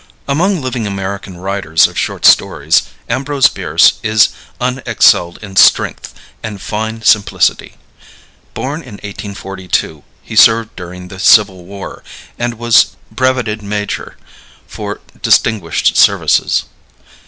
[0.27, 6.59] Among living American writers of short stories, Ambrose Bierce is un excelled in strength and
[6.59, 7.75] fine simplicity.
[8.55, 12.03] Born in 1842, he served during the Civil War,
[12.39, 14.17] and was brevetted major
[14.65, 16.63] for distinguished services.